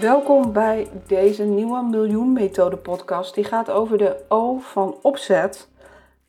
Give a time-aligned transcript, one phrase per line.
[0.00, 3.34] Welkom bij deze nieuwe Miljoen Methode podcast.
[3.34, 5.68] Die gaat over de O van opzet.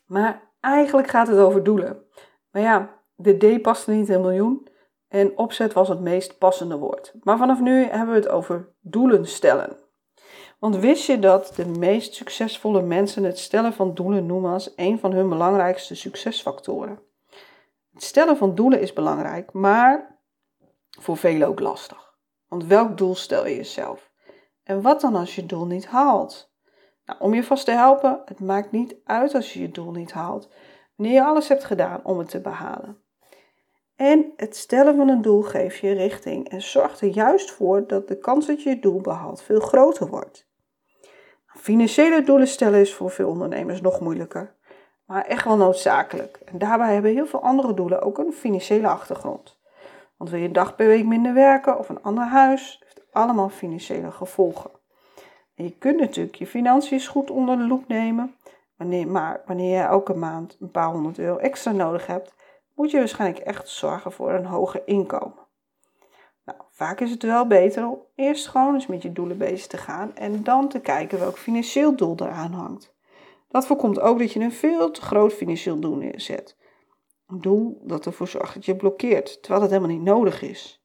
[0.06, 2.04] Maar eigenlijk gaat het over doelen.
[2.50, 4.68] Maar ja, de D paste niet in miljoen.
[5.08, 7.14] En opzet was het meest passende woord.
[7.22, 9.76] Maar vanaf nu hebben we het over doelen stellen.
[10.58, 14.98] Want wist je dat de meest succesvolle mensen het stellen van doelen noemen als een
[14.98, 16.98] van hun belangrijkste succesfactoren?
[17.92, 20.18] Het stellen van doelen is belangrijk, maar
[21.00, 22.09] voor velen ook lastig.
[22.50, 24.10] Want welk doel stel je jezelf?
[24.62, 26.52] En wat dan als je doel niet haalt?
[27.04, 30.12] Nou, om je vast te helpen, het maakt niet uit als je je doel niet
[30.12, 30.48] haalt,
[30.96, 33.02] wanneer je alles hebt gedaan om het te behalen.
[33.96, 38.08] En het stellen van een doel geeft je richting en zorgt er juist voor dat
[38.08, 40.48] de kans dat je je doel behaalt veel groter wordt.
[41.46, 44.56] Financiële doelen stellen is voor veel ondernemers nog moeilijker,
[45.06, 46.40] maar echt wel noodzakelijk.
[46.44, 49.59] En daarbij hebben heel veel andere doelen ook een financiële achtergrond.
[50.20, 53.48] Want wil je een dag per week minder werken of een ander huis, heeft allemaal
[53.48, 54.70] financiële gevolgen.
[55.54, 58.34] En je kunt natuurlijk je financiën goed onder de loep nemen,
[59.06, 62.34] maar wanneer je elke maand een paar honderd euro extra nodig hebt,
[62.74, 65.46] moet je waarschijnlijk echt zorgen voor een hoger inkomen.
[66.44, 69.76] Nou, vaak is het wel beter om eerst gewoon eens met je doelen bezig te
[69.76, 72.94] gaan en dan te kijken welk financieel doel eraan hangt.
[73.48, 76.58] Dat voorkomt ook dat je een veel te groot financieel doel neerzet.
[77.32, 80.84] Doel dat ervoor zorgt dat je blokkeert, terwijl het helemaal niet nodig is.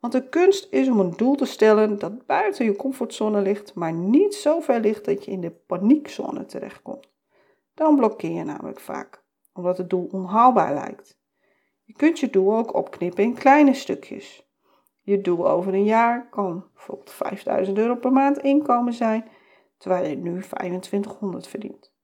[0.00, 3.92] Want de kunst is om een doel te stellen dat buiten je comfortzone ligt, maar
[3.92, 7.12] niet zo ver ligt dat je in de paniekzone terechtkomt.
[7.74, 11.18] Dan blokkeer je namelijk vaak, omdat het doel onhaalbaar lijkt.
[11.82, 14.48] Je kunt je doel ook opknippen in kleine stukjes.
[15.00, 19.28] Je doel over een jaar kan bijvoorbeeld 5000 euro per maand inkomen zijn,
[19.78, 21.94] terwijl je nu 2500 verdient.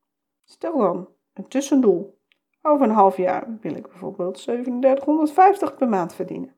[0.45, 2.20] Stel dan een tussendoel
[2.63, 6.57] over een half jaar wil ik bijvoorbeeld 3750 per maand verdienen.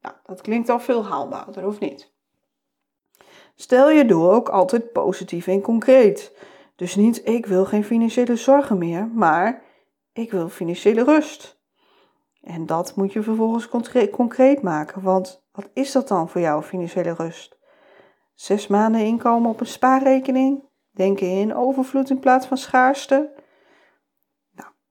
[0.00, 2.12] Nou, dat klinkt al veel haalbaarder, of niet?
[3.54, 6.36] Stel je doel ook altijd positief en concreet.
[6.76, 9.62] Dus niet ik wil geen financiële zorgen meer, maar
[10.12, 11.62] ik wil financiële rust.
[12.42, 13.68] En dat moet je vervolgens
[14.10, 17.58] concreet maken, want wat is dat dan voor jou, financiële rust?
[18.34, 20.68] Zes maanden inkomen op een spaarrekening?
[20.90, 23.42] Denken in overvloed in plaats van schaarste?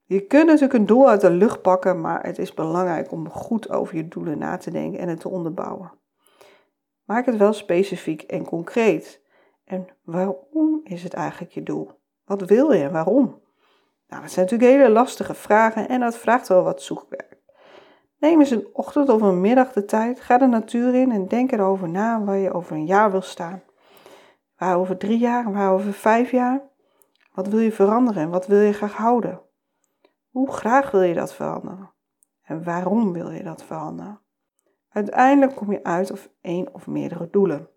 [0.06, 3.70] Je kunt natuurlijk een doel uit de lucht pakken, maar het is belangrijk om goed
[3.70, 5.92] over je doelen na te denken en het te onderbouwen.
[7.04, 9.22] Maak het wel specifiek en concreet.
[9.66, 11.92] En waarom is het eigenlijk je doel?
[12.26, 13.42] Wat wil je en waarom?
[14.08, 17.38] Nou, dat zijn natuurlijk hele lastige vragen en dat vraagt wel wat zoekwerk.
[18.20, 21.52] Neem eens een ochtend of een middag de tijd, ga de natuur in en denk
[21.52, 23.64] erover na waar je over een jaar wil staan.
[24.58, 26.62] Waar over drie jaar, waar over vijf jaar?
[27.34, 29.42] Wat wil je veranderen en wat wil je graag houden?
[30.34, 31.92] Hoe graag wil je dat veranderen?
[32.44, 34.20] En waarom wil je dat veranderen?
[34.90, 37.70] Uiteindelijk kom je uit op één of meerdere doelen.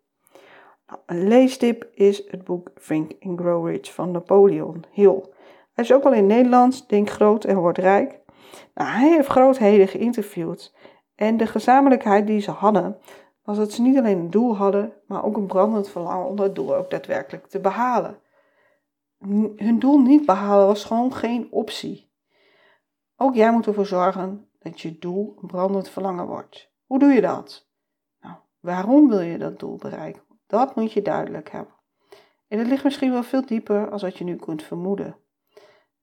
[0.87, 5.25] Nou, een leestip is het boek Think and Grow Rich van Napoleon Hill.
[5.73, 8.21] Hij is ook al in Nederlands, Denk groot en word rijk.
[8.75, 10.75] Nou, hij heeft grootheden geïnterviewd
[11.15, 12.99] en de gezamenlijkheid die ze hadden
[13.43, 16.55] was dat ze niet alleen een doel hadden, maar ook een brandend verlangen om dat
[16.55, 18.19] doel ook daadwerkelijk te behalen.
[19.57, 22.06] Hun doel niet behalen was gewoon geen optie.
[23.17, 26.71] Ook jij moet ervoor zorgen dat je doel een brandend verlangen wordt.
[26.87, 27.69] Hoe doe je dat?
[28.21, 30.23] Nou, waarom wil je dat doel bereiken?
[30.47, 31.75] Dat moet je duidelijk hebben.
[32.49, 35.17] En het ligt misschien wel veel dieper als wat je nu kunt vermoeden.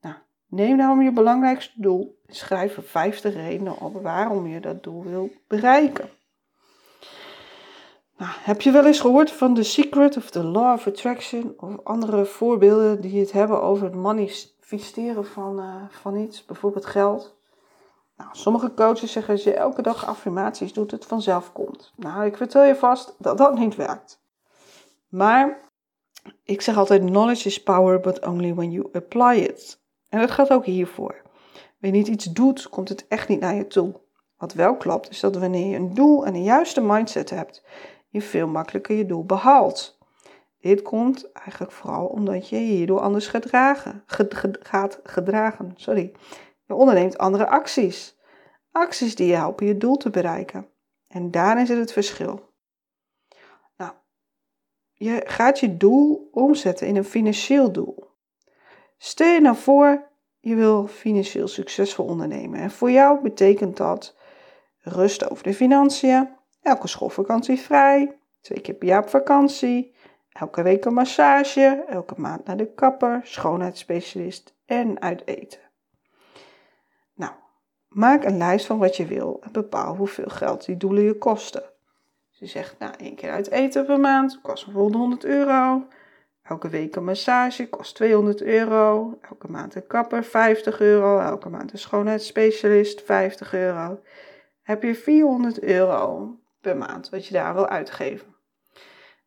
[0.02, 0.16] Nou,
[0.48, 5.04] neem daarom je belangrijkste doel en schrijf er 50 redenen op waarom je dat doel
[5.04, 6.10] wil bereiken.
[8.18, 11.84] Nou, heb je wel eens gehoord van The Secret of the Law of Attraction of
[11.84, 13.96] andere voorbeelden die het hebben over het
[14.74, 17.36] manifesteren van, uh, van iets, bijvoorbeeld geld?
[18.18, 21.94] Nou, sommige coaches zeggen als je elke dag affirmaties doet, het vanzelf komt.
[21.96, 24.22] Nou, ik vertel je vast dat dat niet werkt.
[25.10, 25.72] Maar
[26.44, 29.82] ik zeg altijd: knowledge is power, but only when you apply it.
[30.10, 31.22] En dat geldt ook hiervoor.
[31.80, 34.02] Wanneer je niet iets doet, komt het echt niet naar je toe.
[34.38, 37.64] Wat wel klopt, is dat wanneer je een doel en een juiste mindset hebt,
[38.10, 39.98] je veel makkelijker je doel behaalt.
[40.64, 44.04] Dit komt eigenlijk vooral omdat je hierdoor anders gedragen,
[44.60, 45.72] gaat gedragen.
[45.76, 46.12] Sorry.
[46.66, 48.18] Je onderneemt andere acties.
[48.72, 50.68] Acties die je helpen je doel te bereiken.
[51.08, 52.50] En daarin zit het verschil.
[53.78, 53.92] Nou,
[54.94, 58.08] je gaat je doel omzetten in een financieel doel.
[58.98, 60.08] Stel je nou voor,
[60.40, 62.60] je wil financieel succesvol ondernemen.
[62.60, 64.16] En voor jou betekent dat
[64.80, 66.30] rust over de financiën,
[66.62, 69.93] elke schoolvakantie vrij, twee keer per jaar op vakantie,
[70.34, 75.60] elke week een massage, elke maand naar de kapper, schoonheidsspecialist en uit eten.
[77.14, 77.32] Nou,
[77.88, 81.64] maak een lijst van wat je wil en bepaal hoeveel geld die doelen je kosten.
[82.30, 85.88] Dus je zegt, nou, één keer uit eten per maand kost bijvoorbeeld 100 euro.
[86.44, 89.18] Elke week een massage kost 200 euro.
[89.22, 91.20] Elke maand een kapper 50 euro.
[91.20, 94.00] Elke maand een schoonheidsspecialist 50 euro.
[94.62, 98.36] Heb je 400 euro per maand wat je daar wil uitgeven.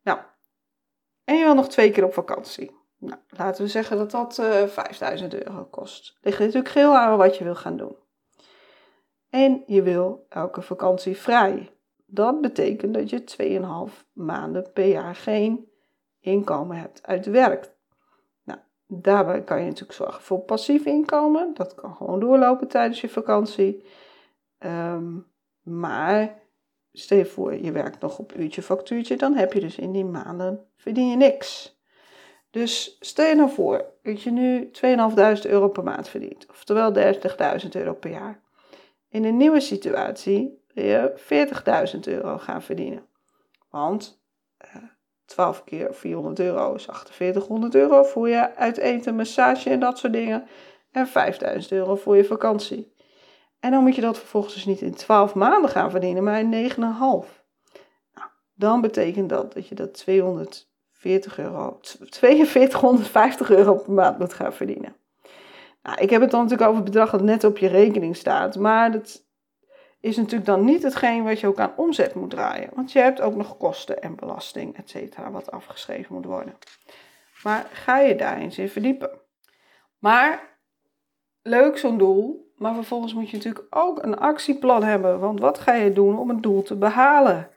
[0.03, 0.19] Nou,
[1.27, 2.71] en je wil nog twee keer op vakantie.
[2.97, 6.17] Nou, laten we zeggen dat dat uh, eh, 5000 euro kost.
[6.21, 7.95] Ligt natuurlijk heel aan wat je wil gaan doen.
[9.29, 11.71] En je wil elke vakantie vrij.
[12.05, 15.71] Dat betekent dat je 2,5 maanden per jaar geen
[16.19, 17.75] inkomen hebt uit werk.
[18.43, 21.53] Nou, daarbij kan je natuurlijk zorgen voor passief inkomen.
[21.53, 23.85] Dat kan gewoon doorlopen tijdens je vakantie.
[24.57, 25.17] Ehm,
[25.61, 26.39] maar
[26.99, 30.05] stel je voor, je werkt nog op uurtje factuurtje, dan heb je dus in die
[30.05, 31.77] maanden verdien je niks.
[32.49, 37.69] Dus stel je nou voor dat je nu 2.500 euro per maand verdient, oftewel 30.000
[37.71, 38.41] euro per jaar.
[39.09, 41.13] In een nieuwe situatie wil je
[41.93, 43.05] 40.000 euro gaan verdienen.
[43.69, 44.21] Want
[45.25, 50.13] 12 keer 400 euro is 4800 euro voor je uit eten, massage en dat soort
[50.13, 50.47] dingen.
[50.91, 52.95] En 5000 euro voor je vakantie.
[53.59, 56.69] En dan moet je dat vervolgens dus niet in 12 maanden gaan verdienen, maar in
[56.69, 56.77] 9,5.
[56.77, 64.53] Nou, dan betekent dat dat je dat 240 euro, 4250 euro per maand moet gaan
[64.53, 64.95] verdienen.
[65.81, 68.55] Nou, ik heb het dan natuurlijk over het bedrag dat net op je rekening staat,
[68.55, 69.25] maar dat
[69.99, 72.69] is natuurlijk dan niet hetgeen wat je ook aan omzet moet draaien.
[72.73, 76.57] Want je hebt ook nog kosten en belasting, et cetera, wat afgeschreven moet worden.
[77.43, 79.21] Maar ga je daar eens in verdiepen.
[79.99, 80.59] Maar
[81.41, 85.19] leuk zo'n doel, maar vervolgens moet je natuurlijk ook een actieplan hebben.
[85.19, 87.49] Want wat ga je doen om het doel te behalen?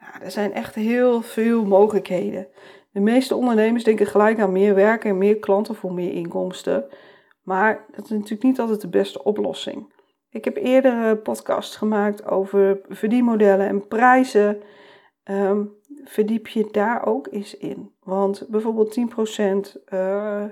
[0.00, 2.48] Nou, er zijn echt heel veel mogelijkheden.
[2.92, 6.86] De meeste ondernemers denken gelijk aan meer werken en meer klanten voor meer inkomsten.
[7.42, 9.92] Maar dat is natuurlijk niet altijd de beste oplossing.
[10.30, 14.62] Ik heb eerder podcasts gemaakt over verdienmodellen en prijzen.
[15.24, 17.94] Um, verdiep je daar ook eens in.
[18.02, 20.50] Want bijvoorbeeld 10%, uh, eh,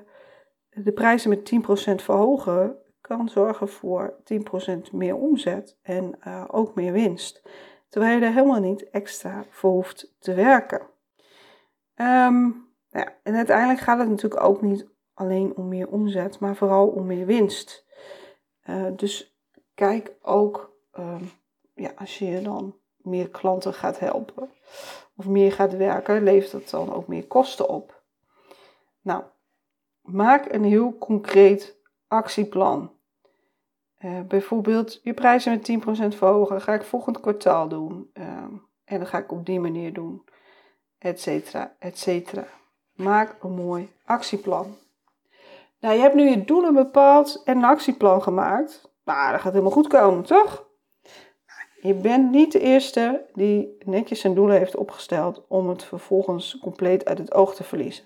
[0.70, 4.16] de prijzen met 10% verhogen kan zorgen voor
[4.90, 7.42] 10% meer omzet en uh, ook meer winst.
[7.88, 10.80] Terwijl je er helemaal niet extra voor hoeft te werken.
[11.94, 16.86] Um, ja, en uiteindelijk gaat het natuurlijk ook niet alleen om meer omzet, maar vooral
[16.86, 17.86] om meer winst.
[18.64, 19.38] Uh, dus
[19.74, 21.24] kijk ook, ehm,
[21.74, 24.50] ja, als je dan meer klanten gaat helpen
[25.16, 28.02] of meer gaat werken, levert dat dan ook meer kosten op.
[29.00, 29.22] Nou,
[30.02, 31.76] maak een heel concreet
[32.08, 32.95] actieplan.
[34.04, 38.10] Uh, bijvoorbeeld je prijzen met 10% verhogen, ga ik volgend kwartaal doen.
[38.14, 38.24] Uh,
[38.84, 40.24] en dan ga ik op die manier doen,
[40.98, 42.46] et cetera, et cetera.
[42.94, 44.76] Maak een mooi actieplan.
[45.80, 48.90] Nou, je hebt nu je doelen bepaald en een actieplan gemaakt.
[49.04, 50.64] Nou, dat gaat helemaal goed komen, toch?
[51.80, 57.04] Je bent niet de eerste die netjes zijn doelen heeft opgesteld om het vervolgens compleet
[57.04, 58.04] uit het oog te verliezen.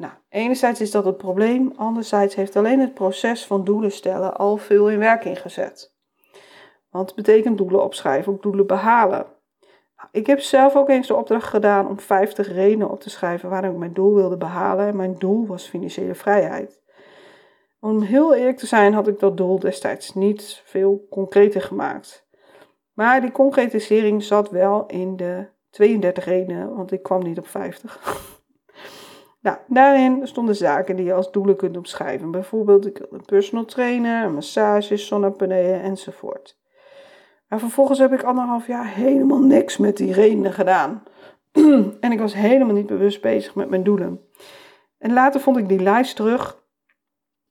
[0.00, 4.56] Nou, enerzijds is dat het probleem, anderzijds heeft alleen het proces van doelen stellen al
[4.56, 5.94] veel in werking gezet.
[6.90, 9.26] Want het betekent doelen opschrijven, ook doelen behalen.
[9.96, 13.50] Nou, ik heb zelf ook eens de opdracht gedaan om 50 redenen op te schrijven
[13.50, 14.86] waarom ik mijn doel wilde behalen.
[14.86, 16.82] En mijn doel was financiële vrijheid.
[17.80, 22.26] Om heel eerlijk te zijn had ik dat doel destijds niet veel concreter gemaakt.
[22.92, 27.98] Maar die concretisering zat wel in de 32 redenen, want ik kwam niet op 50.
[29.40, 32.30] nou, daarin stonden zaken die je als doelen kunt opschrijven.
[32.30, 36.58] Bijvoorbeeld, ik wilde een personal trainer, een massage, zonnepanelen enzovoort.
[37.48, 41.02] Maar vervolgens heb ik anderhalf jaar helemaal niks met die redenen gedaan.
[42.00, 44.20] en ik was helemaal niet bewust bezig met mijn doelen.
[44.98, 46.64] En later vond ik die lijst terug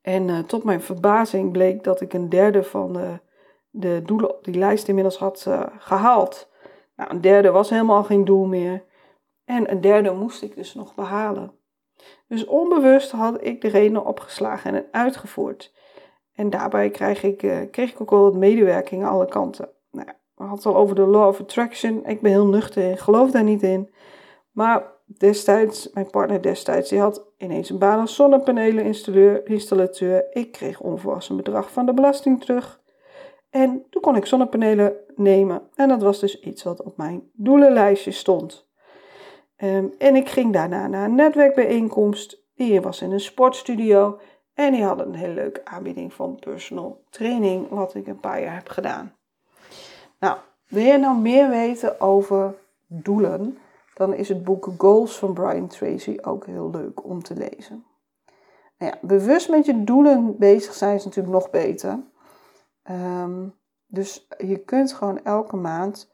[0.01, 3.19] en uh, tot mijn verbazing bleek dat ik een derde van de,
[3.69, 6.51] de doelen op die lijst inmiddels had uh, gehaald.
[6.95, 8.85] Nou, een derde was helemaal geen doel meer.
[9.45, 11.58] En een derde moest ik dus nog behalen.
[12.27, 15.73] Dus onbewust had ik de redenen opgeslagen en uitgevoerd.
[16.33, 19.69] En daarbij kreeg ik, uh, kreeg ik ook wel wat medewerking aan alle kanten.
[19.91, 22.05] Nou, we hadden het al over de Law of Attraction.
[22.05, 23.93] Ik ben heel nuchter en geloof daar niet in.
[24.51, 30.25] Maar destijds, mijn partner destijds, die had ineens een baan als zonnepanelen-installateur.
[30.31, 32.81] Ik kreeg onvolwassen bedrag van de belasting terug.
[33.49, 35.61] En toen kon ik zonnepanelen nemen.
[35.75, 38.68] En dat was dus iets wat op mijn doelenlijstje stond.
[39.63, 42.37] Um, en ik ging daarna naar een netwerkbijeenkomst.
[42.55, 44.19] Die was in een sportstudio.
[44.53, 48.55] En die hadden een hele leuke aanbieding van personal training, wat ik een paar jaar
[48.55, 49.15] heb gedaan.
[50.19, 50.37] Nou,
[50.67, 52.55] wil je nou meer weten over
[52.87, 53.57] doelen?
[53.93, 57.85] Dan is het boek Goals van Brian Tracy ook heel leuk om te lezen.
[58.77, 61.99] Nou ja, bewust met je doelen bezig zijn is natuurlijk nog beter.
[62.83, 63.47] Ehm,
[63.87, 66.11] dus je kunt gewoon elke maand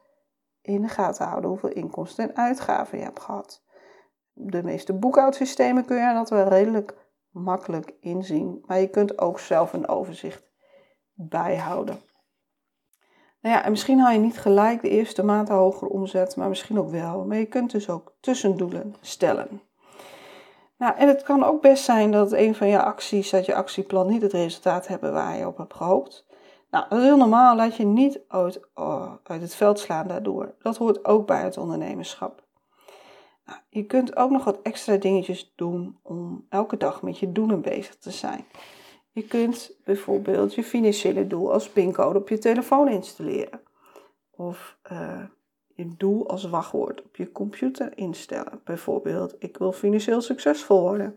[0.66, 3.62] in de gaten houden hoeveel inkomsten en uitgaven je hebt gehad.
[4.32, 6.94] De meeste boekhoudsystemen kun je dat wel redelijk
[7.30, 10.50] makkelijk inzien, maar je kunt ook zelf een overzicht
[11.14, 12.00] bijhouden.
[13.40, 16.48] Nou ja, en misschien haal je niet gelijk de eerste maand een hogere omzet, maar
[16.48, 17.24] misschien ook wel.
[17.24, 19.60] Maar je kunt dus ook tussendoelen stellen.
[20.78, 24.06] Nou, en het kan ook best zijn dat een van je acties uit je actieplan
[24.06, 26.25] niet het resultaat hebben waar je op hebt gehoopt.
[26.76, 27.56] Nou, dat is heel normaal.
[27.56, 30.54] Laat je niet uit, oh, uit het veld slaan daardoor.
[30.58, 32.44] Dat hoort ook bij het ondernemerschap.
[33.44, 37.60] Nou, je kunt ook nog wat extra dingetjes doen om elke dag met je doelen
[37.60, 38.44] bezig te zijn.
[39.12, 43.60] Je kunt bijvoorbeeld je financiële doel als pincode op je telefoon installeren.
[44.30, 45.24] Of uh,
[45.74, 48.60] je doel als wachtwoord op je computer instellen.
[48.64, 51.16] Bijvoorbeeld, ik wil financieel succesvol worden.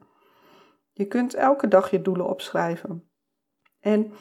[0.91, 3.09] Je kunt elke dag je doelen opschrijven.
[3.79, 4.13] En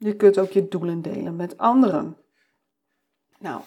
[0.00, 2.16] je kunt ook je doelen delen met anderen.
[3.38, 3.60] Nou,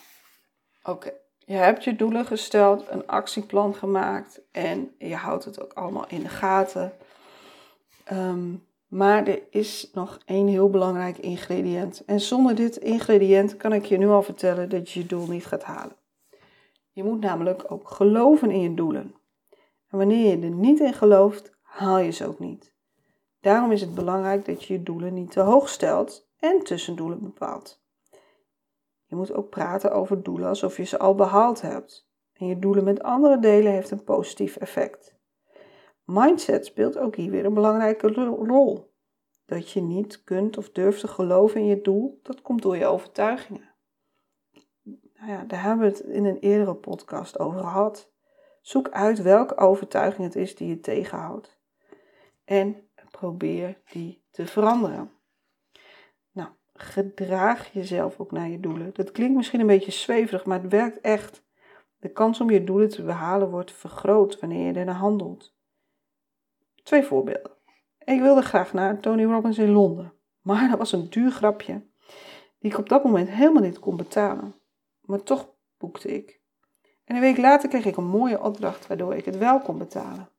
[0.83, 1.13] oké.
[1.37, 6.19] Je hebt je doelen gesteld, een actieplan gemaakt en je houdt het ook allemaal in
[6.19, 6.93] de gaten.
[8.11, 12.05] Um, maar er is nog één heel belangrijk ingrediënt.
[12.05, 15.45] En zonder dit ingrediënt kan ik je nu al vertellen dat je je doel niet
[15.45, 15.95] gaat halen.
[16.91, 19.15] Je moet namelijk ook geloven in je doelen.
[19.89, 22.72] En wanneer je er niet in gelooft, haal je ze ook niet.
[23.43, 27.83] Daarom is het belangrijk dat je je doelen niet te hoog stelt en tussendoelen bepaalt.
[29.05, 32.09] Je moet ook praten over doelen alsof je ze al behaald hebt.
[32.33, 35.15] En je doelen met andere delen heeft een positief effect.
[36.03, 38.93] Mindset speelt ook hier weer een belangrijke rol.
[39.45, 42.85] Dat je niet kunt of durft te geloven in je doel, dat komt door je
[42.85, 43.69] overtuigingen.
[45.13, 48.11] Nou ja, daar hebben we het in een eerdere podcast over gehad.
[48.61, 51.61] Zoek uit welke overtuiging het is die je tegenhoudt.
[52.45, 52.82] En
[53.23, 55.11] probeer die te veranderen.
[56.31, 58.93] Nou, gedraag jezelf ook naar je doelen.
[58.93, 61.43] Dat klinkt misschien een beetje zweverig, maar het werkt echt.
[61.99, 65.55] De kans om je doelen te behalen wordt vergroot wanneer je ernaar handelt.
[66.83, 67.51] Twee voorbeelden.
[68.03, 71.87] Ik wilde graag naar Tony Robbins in Londen, maar dat was een duur grapje
[72.59, 74.55] die ik op dat moment helemaal niet kon betalen.
[75.01, 76.41] Maar toch boekte ik.
[77.03, 80.29] En een week later kreeg ik een mooie opdracht waardoor ik het wel kon betalen.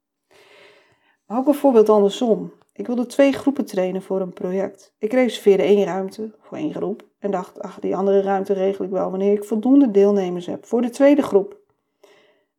[1.27, 2.53] Maar ook een voorbeeld andersom.
[2.77, 4.95] Ik wilde twee groepen trainen voor een project.
[4.99, 8.91] Ik reserveerde één ruimte voor één groep en dacht, ach, die andere ruimte regel ik
[8.91, 11.61] wel wanneer ik voldoende deelnemers heb voor de tweede groep.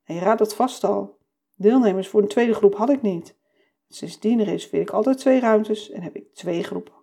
[0.03, 1.17] En je raadt het vast al.
[1.55, 3.38] Deelnemers voor de tweede groep had ik niet.
[3.88, 6.93] Sindsdien reserveer ik altijd twee ruimtes en heb ik twee groepen.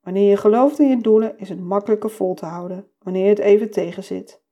[0.00, 3.70] Wanneer je gelooft in je doelen, is het makkelijker vol te houden wanneer het even
[3.70, 4.42] tegenzit.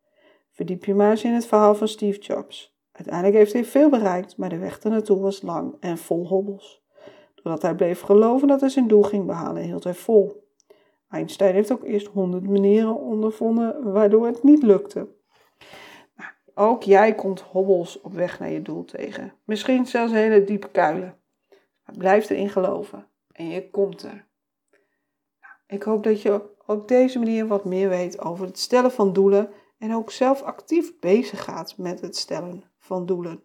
[0.51, 2.77] Verdiep je maar eens in het verhaal van Steve Jobs.
[2.93, 6.87] Uiteindelijk heeft hij veel bereikt, maar de weg ernaartoe was lang en vol hobbels.
[7.43, 10.47] Doordat hij bleef geloven dat hij zijn doel ging behalen, hield hij vol.
[11.09, 15.17] Einstein heeft ook eerst honderd manieren ondervonden waardoor het niet lukte.
[16.55, 19.33] Ook jij komt hobbels op weg naar je doel tegen.
[19.45, 21.19] Misschien zelfs hele diepe kuilen.
[21.85, 24.27] Maar blijf erin geloven en je komt er.
[25.41, 29.13] Nou, ik hoop dat je op deze manier wat meer weet over het stellen van
[29.13, 33.43] doelen en ook zelf actief bezig gaat met het stellen van doelen.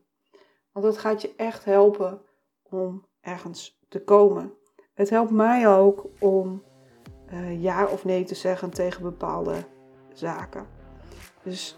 [0.72, 2.22] Want dat gaat je echt helpen
[2.64, 4.54] om ergens te komen.
[4.94, 6.64] Het helpt mij ook om
[7.34, 9.56] uh, ja of nee te zeggen tegen bepaalde
[10.14, 10.66] zaken.
[11.44, 11.78] Dus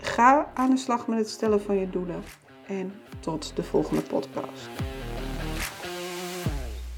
[0.00, 2.22] Ga aan de slag met het stellen van je doelen.
[2.66, 4.68] En tot de volgende podcast.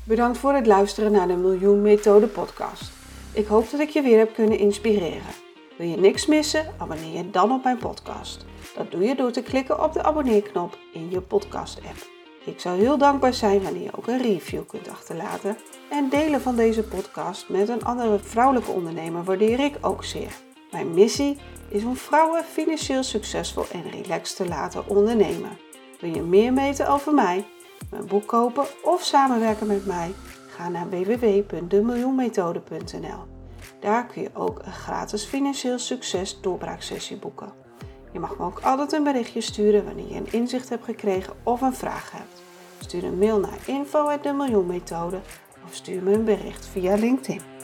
[0.04, 2.92] Bedankt voor het luisteren naar de Miljoen Methode podcast.
[3.32, 5.32] Ik hoop dat ik je weer heb kunnen inspireren.
[5.78, 6.74] Wil je niks missen?
[6.78, 8.44] Abonneer je dan op mijn podcast.
[8.76, 12.17] Dat doe je door te klikken op de abonneerknop in je podcast app.
[12.48, 15.56] Ik zou heel dankbaar zijn wanneer je ook een review kunt achterlaten.
[15.90, 20.32] En delen van deze podcast met een andere vrouwelijke ondernemer waardeer ik ook zeer.
[20.70, 21.38] Mijn missie
[21.68, 25.58] is om vrouwen financieel succesvol en relaxed te laten ondernemen.
[26.00, 27.46] Wil je meer weten over mij,
[27.90, 30.14] mijn boek kopen of samenwerken met mij?
[30.48, 33.26] Ga naar www.demiljoenmethode.nl.
[33.80, 37.66] Daar kun je ook een gratis financieel succes doorbraaksessie boeken.
[38.12, 41.60] Je mag me ook altijd een berichtje sturen wanneer je een inzicht hebt gekregen of
[41.60, 42.42] een vraag hebt.
[42.78, 45.20] Stuur een mail naar info@demiljoenmethode
[45.64, 47.57] of stuur me een bericht via LinkedIn.